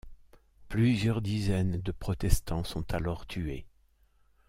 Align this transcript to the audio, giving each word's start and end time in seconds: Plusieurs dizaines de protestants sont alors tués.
Plusieurs 0.67 1.21
dizaines 1.21 1.79
de 1.79 1.91
protestants 1.91 2.63
sont 2.63 2.91
alors 2.91 3.27
tués. 3.27 3.67